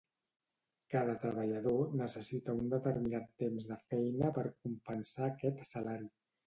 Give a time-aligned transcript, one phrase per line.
[0.93, 6.15] Cada treballador necessita un determinat temps de feina per compensar aquest salari.